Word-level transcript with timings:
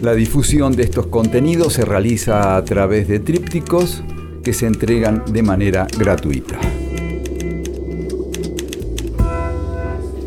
La 0.00 0.14
difusión 0.14 0.76
de 0.76 0.84
estos 0.84 1.08
contenidos 1.08 1.72
se 1.72 1.84
realiza 1.84 2.56
a 2.56 2.64
través 2.64 3.08
de 3.08 3.18
trípticos 3.18 4.04
que 4.44 4.52
se 4.52 4.66
entregan 4.66 5.24
de 5.32 5.42
manera 5.42 5.88
gratuita. 5.98 6.56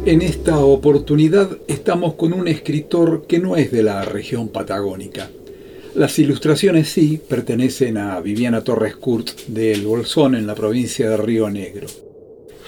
En 0.05 0.21
esta 0.21 0.59
oportunidad 0.59 1.57
estamos 1.67 2.15
con 2.15 2.33
un 2.33 2.49
escritor 2.49 3.25
que 3.27 3.39
no 3.39 3.55
es 3.55 3.71
de 3.71 3.83
la 3.83 4.03
región 4.03 4.49
patagónica. 4.49 5.29
Las 5.95 6.19
ilustraciones 6.19 6.89
sí 6.89 7.21
pertenecen 7.25 7.97
a 7.97 8.19
Viviana 8.19 8.65
Torres 8.65 8.97
Kurt 8.97 9.47
de 9.47 9.71
El 9.71 9.85
Bolsón 9.85 10.35
en 10.35 10.47
la 10.47 10.55
provincia 10.55 11.09
de 11.09 11.15
Río 11.15 11.49
Negro. 11.49 11.87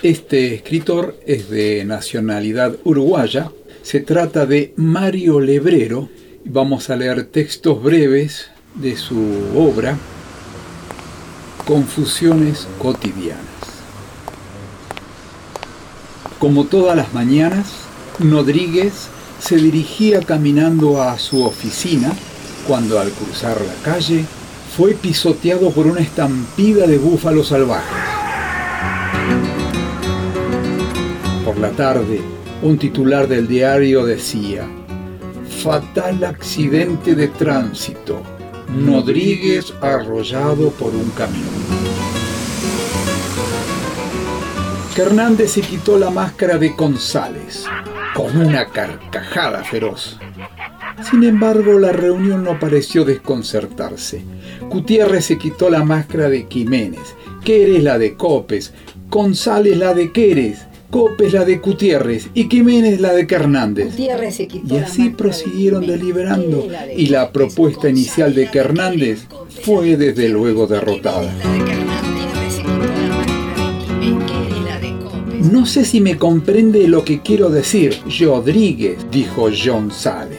Este 0.02 0.53
escritor 0.53 1.17
es 1.25 1.49
de 1.49 1.83
nacionalidad 1.83 2.77
uruguaya. 2.85 3.52
Se 3.81 3.99
trata 3.99 4.45
de 4.45 4.72
Mario 4.77 5.41
Lebrero. 5.41 6.08
Vamos 6.45 6.89
a 6.89 6.97
leer 6.97 7.23
textos 7.23 7.81
breves 7.81 8.49
de 8.75 8.97
su 8.97 9.17
obra, 9.55 9.97
Confusiones 11.66 12.67
cotidianas. 12.80 13.39
Como 16.39 16.66
todas 16.66 16.97
las 16.97 17.14
mañanas, 17.14 17.67
Rodríguez 18.19 19.08
se 19.39 19.55
dirigía 19.55 20.19
caminando 20.19 21.02
a 21.02 21.17
su 21.17 21.45
oficina 21.45 22.11
cuando 22.67 22.99
al 22.99 23.11
cruzar 23.11 23.61
la 23.61 23.75
calle 23.81 24.25
fue 24.75 24.95
pisoteado 24.95 25.71
por 25.71 25.88
una 25.88 26.02
estampida 26.02 26.86
de 26.86 26.97
búfalos 26.97 27.47
salvajes. 27.47 28.03
Por 31.45 31.58
la 31.58 31.71
tarde, 31.71 32.19
un 32.61 32.77
titular 32.77 33.30
del 33.30 33.47
diario 33.47 34.05
decía, 34.05 34.67
Fatal 35.64 36.22
accidente 36.25 37.16
de 37.16 37.30
tránsito, 37.30 38.22
Rodríguez 38.86 39.73
arrollado 39.80 40.72
por 40.72 40.94
un 40.94 41.09
camión. 41.11 41.47
Hernández 44.97 45.52
se 45.52 45.61
quitó 45.61 45.97
la 45.97 46.09
máscara 46.09 46.58
de 46.58 46.67
González 46.67 47.64
con 48.14 48.36
una 48.36 48.66
carcajada 48.72 49.64
feroz. 49.64 50.20
Sin 51.09 51.23
embargo, 51.23 51.80
la 51.80 51.94
reunión 51.94 52.44
no 52.44 52.59
pareció 52.59 53.05
desconcertarse. 53.05 54.22
Gutiérrez 54.70 55.23
se 55.23 55.38
quitó 55.38 55.70
la 55.70 55.86
máscara 55.86 56.27
de 56.27 56.45
Jiménez, 56.50 57.16
Quérez 57.42 57.81
la 57.81 57.98
de 57.98 58.17
Copes, 58.17 58.73
González 59.09 59.77
la 59.77 59.94
de 59.94 60.11
Quérez, 60.11 60.67
Copes 60.94 61.33
la 61.33 61.44
de 61.44 61.58
Gutiérrez 61.58 62.30
y 62.36 62.47
Jiménez 62.47 63.02
la 63.02 63.13
de 63.13 63.25
Hernández. 63.27 63.95
y 63.97 64.77
así 64.77 65.09
prosiguieron 65.09 65.88
deliberando 65.88 66.67
y 66.95 67.08
la 67.08 67.31
propuesta 67.31 67.89
inicial 67.89 68.36
de 68.36 68.44
Hernández 68.53 69.25
fue 69.64 69.97
desde 69.97 70.30
luego 70.30 70.67
derrotada. 70.67 71.33
No 75.52 75.65
sé 75.65 75.83
si 75.83 75.99
me 75.99 76.15
comprende 76.15 76.87
lo 76.87 77.04
que 77.04 77.21
quiero 77.21 77.49
decir, 77.49 77.98
Rodríguez, 78.20 78.98
dijo 79.10 79.49
John 79.52 79.89
Sales. 79.89 80.33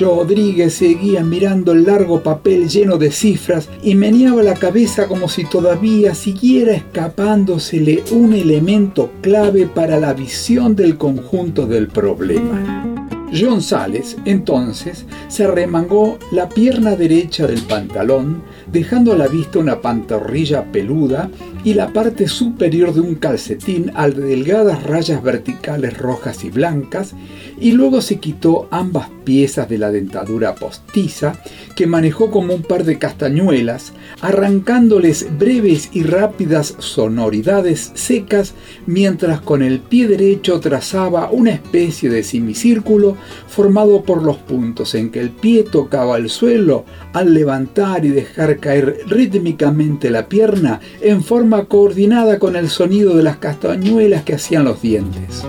Rodríguez 0.00 0.74
seguía 0.74 1.22
mirando 1.22 1.72
el 1.72 1.84
largo 1.84 2.22
papel 2.22 2.68
lleno 2.68 2.98
de 2.98 3.10
cifras 3.10 3.68
y 3.82 3.94
meneaba 3.94 4.42
la 4.42 4.54
cabeza 4.54 5.08
como 5.08 5.28
si 5.28 5.44
todavía 5.44 6.14
siguiera 6.14 6.72
escapándosele 6.72 8.04
un 8.12 8.32
elemento 8.32 9.10
clave 9.20 9.66
para 9.66 9.98
la 9.98 10.14
visión 10.14 10.76
del 10.76 10.96
conjunto 10.96 11.66
del 11.66 11.88
problema. 11.88 12.84
John 13.32 13.60
Sales, 13.60 14.16
entonces, 14.24 15.04
se 15.28 15.46
remangó 15.46 16.18
la 16.30 16.48
pierna 16.48 16.96
derecha 16.96 17.46
del 17.46 17.60
pantalón, 17.62 18.42
dejando 18.72 19.12
a 19.12 19.16
la 19.16 19.28
vista 19.28 19.58
una 19.58 19.80
pantorrilla 19.80 20.64
peluda 20.72 21.30
y 21.64 21.74
la 21.74 21.92
parte 21.92 22.28
superior 22.28 22.94
de 22.94 23.00
un 23.00 23.16
calcetín 23.16 23.90
al 23.94 24.14
de 24.14 24.22
delgadas 24.22 24.84
rayas 24.84 25.22
verticales 25.22 25.98
rojas 25.98 26.44
y 26.44 26.50
blancas, 26.50 27.14
y 27.60 27.72
luego 27.72 28.00
se 28.00 28.18
quitó 28.18 28.68
ambas 28.70 29.08
piezas 29.24 29.68
de 29.68 29.78
la 29.78 29.90
dentadura 29.90 30.54
postiza 30.54 31.34
que 31.74 31.86
manejó 31.86 32.30
como 32.30 32.54
un 32.54 32.62
par 32.62 32.84
de 32.84 32.98
castañuelas, 32.98 33.92
arrancándoles 34.20 35.26
breves 35.38 35.90
y 35.92 36.02
rápidas 36.02 36.74
sonoridades 36.78 37.90
secas, 37.94 38.54
mientras 38.86 39.40
con 39.40 39.62
el 39.62 39.80
pie 39.80 40.08
derecho 40.08 40.60
trazaba 40.60 41.30
una 41.30 41.50
especie 41.50 42.10
de 42.10 42.22
semicírculo 42.22 43.16
formado 43.46 44.02
por 44.02 44.22
los 44.22 44.36
puntos 44.36 44.94
en 44.94 45.10
que 45.10 45.20
el 45.20 45.30
pie 45.30 45.64
tocaba 45.64 46.16
el 46.16 46.30
suelo 46.30 46.84
al 47.12 47.34
levantar 47.34 48.04
y 48.04 48.10
dejar 48.10 48.57
caer 48.58 49.00
rítmicamente 49.06 50.10
la 50.10 50.28
pierna 50.28 50.80
en 51.00 51.22
forma 51.22 51.64
coordinada 51.64 52.38
con 52.38 52.56
el 52.56 52.68
sonido 52.68 53.16
de 53.16 53.22
las 53.22 53.38
castañuelas 53.38 54.22
que 54.24 54.34
hacían 54.34 54.64
los 54.64 54.82
dientes. 54.82 55.44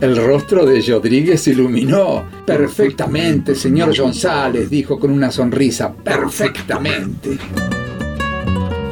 El 0.00 0.14
rostro 0.16 0.66
de 0.66 0.82
Rodríguez 0.82 1.40
se 1.40 1.52
iluminó. 1.52 2.24
Perfectamente, 2.44 3.54
señor 3.54 3.96
González, 3.96 4.68
dijo 4.68 4.98
con 4.98 5.10
una 5.10 5.30
sonrisa. 5.30 5.92
Perfectamente. 5.92 7.38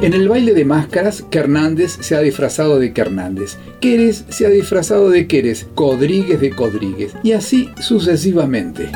En 0.01 0.13
el 0.13 0.27
baile 0.27 0.53
de 0.53 0.65
máscaras, 0.65 1.25
Hernández 1.31 1.97
se 2.01 2.15
ha 2.15 2.19
disfrazado 2.19 2.79
de 2.79 2.91
Hernández, 2.95 3.57
Quérez 3.79 4.25
se 4.29 4.45
ha 4.45 4.49
disfrazado 4.49 5.09
de 5.09 5.25
Quérez, 5.25 5.67
Codríguez 5.73 6.41
de 6.41 6.49
Codríguez, 6.49 7.13
y 7.23 7.31
así 7.31 7.69
sucesivamente. 7.79 8.91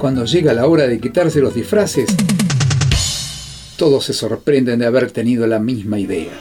Cuando 0.00 0.24
llega 0.24 0.52
la 0.52 0.66
hora 0.66 0.88
de 0.88 0.98
quitarse 0.98 1.40
los 1.40 1.54
disfraces, 1.54 2.14
todos 3.80 4.04
se 4.04 4.12
sorprenden 4.12 4.80
de 4.80 4.84
haber 4.84 5.10
tenido 5.10 5.46
la 5.46 5.58
misma 5.58 5.98
idea. 5.98 6.32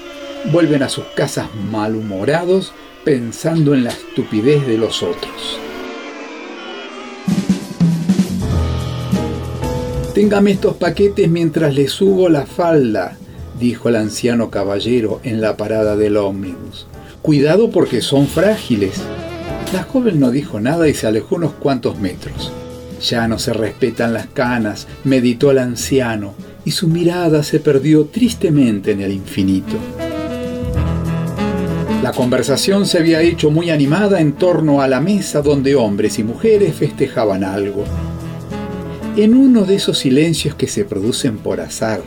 Vuelven 0.51 0.83
a 0.83 0.89
sus 0.89 1.05
casas 1.16 1.47
malhumorados 1.72 2.73
pensando 3.05 3.73
en 3.73 3.85
la 3.85 3.91
estupidez 3.91 4.67
de 4.67 4.77
los 4.77 5.01
otros. 5.01 5.57
Téngame 10.13 10.51
estos 10.51 10.75
paquetes 10.75 11.29
mientras 11.29 11.73
le 11.73 11.88
subo 11.88 12.27
la 12.27 12.45
falda, 12.45 13.16
dijo 13.57 13.88
el 13.88 13.95
anciano 13.95 14.50
caballero 14.50 15.21
en 15.23 15.39
la 15.39 15.56
parada 15.56 15.95
del 15.95 16.17
ómnibus. 16.17 16.88
Cuidado 17.21 17.69
porque 17.69 18.01
son 18.01 18.27
frágiles. 18.27 19.00
La 19.71 19.83
joven 19.83 20.19
no 20.19 20.31
dijo 20.31 20.59
nada 20.59 20.89
y 20.89 20.94
se 20.94 21.07
alejó 21.07 21.35
unos 21.35 21.53
cuantos 21.53 21.97
metros. 22.00 22.51
Ya 23.01 23.29
no 23.29 23.39
se 23.39 23.53
respetan 23.53 24.11
las 24.11 24.27
canas, 24.27 24.88
meditó 25.06 25.51
el 25.51 25.59
anciano, 25.59 26.33
y 26.66 26.72
su 26.72 26.88
mirada 26.88 27.44
se 27.44 27.59
perdió 27.59 28.06
tristemente 28.06 28.92
en 28.92 29.02
el 29.02 29.12
infinito. 29.12 29.78
La 32.03 32.12
conversación 32.14 32.86
se 32.86 32.97
había 32.97 33.22
hecho 33.22 33.52
muy 33.52 33.70
animada 33.70 34.22
en 34.22 34.34
torno 34.34 34.81
a 34.81 34.88
la 34.88 35.02
mesa 35.02 35.42
donde 35.42 35.75
hombres 35.75 36.18
y 36.18 36.24
mujeres 36.24 36.74
festejaban 36.75 37.44
algo. 37.44 37.84
En 39.18 39.36
uno 39.36 39.66
de 39.66 39.75
esos 39.75 39.98
silencios 39.98 40.56
que 40.56 40.68
se 40.68 40.86
producen 40.86 41.38
por 41.39 41.60
azar, 41.60 42.01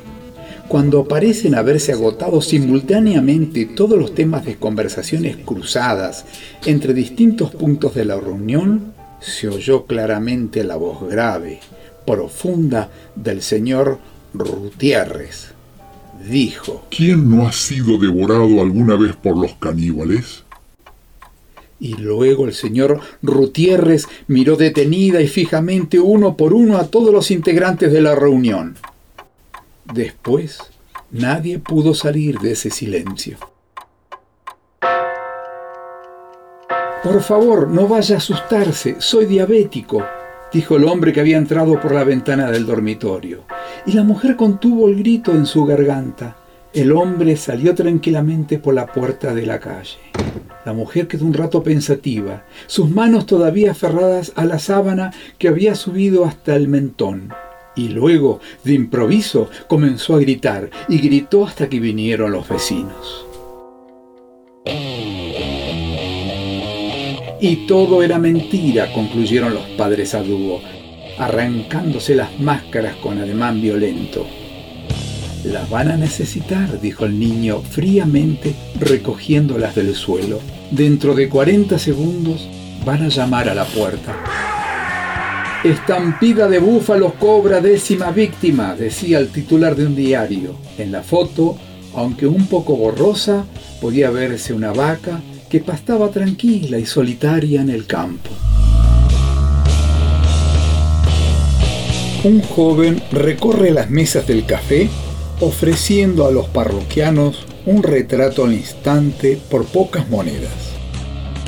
cuando 0.66 1.04
parecen 1.04 1.54
haberse 1.54 1.92
agotado 1.92 2.40
simultáneamente 2.40 3.66
todos 3.66 3.98
los 3.98 4.14
temas 4.14 4.46
de 4.46 4.56
conversaciones 4.56 5.36
cruzadas 5.36 6.24
entre 6.64 6.94
distintos 6.94 7.50
puntos 7.50 7.94
de 7.94 8.06
la 8.06 8.18
reunión, 8.18 8.94
se 9.20 9.48
oyó 9.48 9.84
claramente 9.84 10.64
la 10.64 10.76
voz 10.76 11.06
grave, 11.06 11.60
profunda 12.06 12.88
del 13.14 13.42
señor 13.42 13.98
Rutierres 14.34 15.52
dijo, 16.28 16.86
¿Quién 16.90 17.30
no 17.30 17.46
ha 17.46 17.52
sido 17.52 17.98
devorado 17.98 18.60
alguna 18.60 18.96
vez 18.96 19.14
por 19.16 19.36
los 19.36 19.54
caníbales? 19.54 20.44
Y 21.78 21.94
luego 21.94 22.46
el 22.46 22.54
señor 22.54 23.00
Rutierres 23.22 24.06
miró 24.28 24.56
detenida 24.56 25.20
y 25.20 25.26
fijamente 25.26 25.98
uno 25.98 26.36
por 26.36 26.54
uno 26.54 26.78
a 26.78 26.86
todos 26.86 27.12
los 27.12 27.30
integrantes 27.30 27.92
de 27.92 28.00
la 28.00 28.14
reunión. 28.14 28.76
Después, 29.92 30.58
nadie 31.10 31.58
pudo 31.58 31.92
salir 31.92 32.38
de 32.38 32.52
ese 32.52 32.70
silencio. 32.70 33.36
Por 37.02 37.20
favor, 37.20 37.66
no 37.66 37.88
vaya 37.88 38.14
a 38.14 38.18
asustarse, 38.18 38.96
soy 39.00 39.26
diabético, 39.26 40.04
dijo 40.52 40.76
el 40.76 40.84
hombre 40.84 41.12
que 41.12 41.20
había 41.20 41.38
entrado 41.38 41.80
por 41.80 41.94
la 41.94 42.04
ventana 42.04 42.50
del 42.50 42.66
dormitorio. 42.66 43.44
Y 43.86 43.92
la 43.92 44.04
mujer 44.04 44.36
contuvo 44.36 44.88
el 44.88 44.96
grito 44.96 45.32
en 45.32 45.46
su 45.46 45.64
garganta. 45.64 46.36
El 46.72 46.92
hombre 46.92 47.36
salió 47.36 47.74
tranquilamente 47.74 48.58
por 48.58 48.74
la 48.74 48.86
puerta 48.86 49.34
de 49.34 49.46
la 49.46 49.60
calle. 49.60 49.98
La 50.64 50.72
mujer 50.72 51.08
quedó 51.08 51.26
un 51.26 51.34
rato 51.34 51.62
pensativa, 51.62 52.44
sus 52.66 52.88
manos 52.88 53.26
todavía 53.26 53.72
aferradas 53.72 54.32
a 54.36 54.44
la 54.44 54.58
sábana 54.58 55.12
que 55.38 55.48
había 55.48 55.74
subido 55.74 56.24
hasta 56.24 56.54
el 56.54 56.68
mentón. 56.68 57.32
Y 57.74 57.88
luego, 57.88 58.40
de 58.64 58.74
improviso, 58.74 59.48
comenzó 59.66 60.14
a 60.14 60.20
gritar 60.20 60.70
y 60.88 60.98
gritó 60.98 61.46
hasta 61.46 61.68
que 61.68 61.80
vinieron 61.80 62.30
los 62.30 62.48
vecinos. 62.48 63.31
Y 67.44 67.66
todo 67.66 68.04
era 68.04 68.20
mentira, 68.20 68.92
concluyeron 68.92 69.52
los 69.52 69.64
padres 69.70 70.14
a 70.14 70.22
dúo, 70.22 70.60
arrancándose 71.18 72.14
las 72.14 72.38
máscaras 72.38 72.94
con 72.94 73.18
ademán 73.18 73.60
violento. 73.60 74.24
Las 75.42 75.68
van 75.68 75.90
a 75.90 75.96
necesitar, 75.96 76.80
dijo 76.80 77.04
el 77.04 77.18
niño 77.18 77.60
fríamente, 77.62 78.54
recogiéndolas 78.78 79.74
del 79.74 79.92
suelo. 79.96 80.38
Dentro 80.70 81.16
de 81.16 81.28
40 81.28 81.80
segundos 81.80 82.48
van 82.86 83.02
a 83.02 83.08
llamar 83.08 83.48
a 83.48 83.56
la 83.56 83.64
puerta. 83.64 84.14
Estampida 85.64 86.46
de 86.46 86.60
búfalos 86.60 87.14
cobra 87.14 87.60
décima 87.60 88.12
víctima, 88.12 88.76
decía 88.76 89.18
el 89.18 89.30
titular 89.30 89.74
de 89.74 89.86
un 89.86 89.96
diario. 89.96 90.54
En 90.78 90.92
la 90.92 91.02
foto, 91.02 91.56
aunque 91.96 92.28
un 92.28 92.46
poco 92.46 92.76
borrosa, 92.76 93.44
podía 93.80 94.10
verse 94.10 94.54
una 94.54 94.72
vaca 94.72 95.20
que 95.52 95.60
pastaba 95.60 96.08
tranquila 96.08 96.78
y 96.78 96.86
solitaria 96.86 97.60
en 97.60 97.68
el 97.68 97.84
campo. 97.84 98.30
Un 102.24 102.40
joven 102.40 103.02
recorre 103.12 103.70
las 103.70 103.90
mesas 103.90 104.26
del 104.26 104.46
café 104.46 104.88
ofreciendo 105.40 106.26
a 106.26 106.30
los 106.30 106.48
parroquianos 106.48 107.44
un 107.66 107.82
retrato 107.82 108.46
al 108.46 108.54
instante 108.54 109.38
por 109.50 109.66
pocas 109.66 110.08
monedas. 110.08 110.72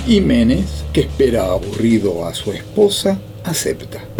Jiménez, 0.05 0.85
que 0.93 1.01
espera 1.01 1.47
aburrido 1.47 2.27
a 2.27 2.35
su 2.35 2.53
esposa, 2.53 3.19
acepta. 3.43 4.14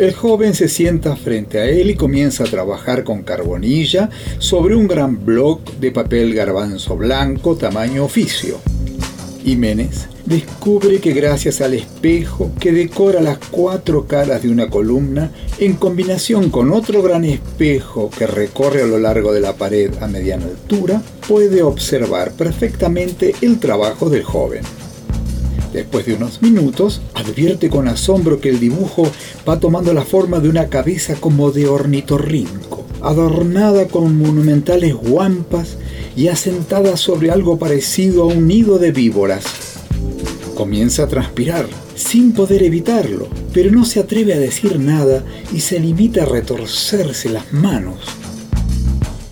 El 0.00 0.14
joven 0.14 0.54
se 0.54 0.70
sienta 0.70 1.14
frente 1.14 1.58
a 1.58 1.66
él 1.66 1.90
y 1.90 1.94
comienza 1.94 2.44
a 2.44 2.46
trabajar 2.46 3.04
con 3.04 3.22
carbonilla 3.22 4.08
sobre 4.38 4.74
un 4.74 4.88
gran 4.88 5.26
bloc 5.26 5.74
de 5.74 5.90
papel 5.90 6.32
garbanzo 6.32 6.96
blanco 6.96 7.54
tamaño 7.54 8.06
oficio. 8.06 8.56
Jiménez 9.44 10.08
descubre 10.24 11.00
que 11.00 11.12
gracias 11.12 11.60
al 11.60 11.74
espejo 11.74 12.50
que 12.58 12.72
decora 12.72 13.20
las 13.20 13.36
cuatro 13.50 14.06
caras 14.06 14.42
de 14.42 14.48
una 14.48 14.70
columna, 14.70 15.32
en 15.58 15.74
combinación 15.74 16.48
con 16.48 16.72
otro 16.72 17.02
gran 17.02 17.26
espejo 17.26 18.08
que 18.08 18.26
recorre 18.26 18.80
a 18.80 18.86
lo 18.86 18.98
largo 18.98 19.34
de 19.34 19.42
la 19.42 19.52
pared 19.52 19.92
a 20.00 20.06
mediana 20.06 20.46
altura, 20.46 21.02
puede 21.28 21.62
observar 21.62 22.32
perfectamente 22.32 23.34
el 23.42 23.60
trabajo 23.60 24.08
del 24.08 24.22
joven. 24.22 24.62
Después 25.72 26.04
de 26.04 26.14
unos 26.14 26.42
minutos, 26.42 27.00
advierte 27.14 27.70
con 27.70 27.86
asombro 27.86 28.40
que 28.40 28.48
el 28.48 28.58
dibujo 28.58 29.10
va 29.48 29.60
tomando 29.60 29.94
la 29.94 30.04
forma 30.04 30.40
de 30.40 30.48
una 30.48 30.68
cabeza 30.68 31.14
como 31.14 31.52
de 31.52 31.68
ornitorrinco, 31.68 32.84
adornada 33.02 33.86
con 33.86 34.18
monumentales 34.18 34.94
guampas 34.94 35.76
y 36.16 36.26
asentada 36.26 36.96
sobre 36.96 37.30
algo 37.30 37.58
parecido 37.58 38.24
a 38.24 38.26
un 38.26 38.48
nido 38.48 38.78
de 38.78 38.90
víboras. 38.90 39.44
Comienza 40.56 41.04
a 41.04 41.08
transpirar, 41.08 41.66
sin 41.94 42.32
poder 42.32 42.64
evitarlo, 42.64 43.28
pero 43.52 43.70
no 43.70 43.84
se 43.84 44.00
atreve 44.00 44.34
a 44.34 44.38
decir 44.38 44.78
nada 44.80 45.24
y 45.54 45.60
se 45.60 45.78
limita 45.78 46.24
a 46.24 46.26
retorcerse 46.26 47.28
las 47.28 47.52
manos. 47.52 48.00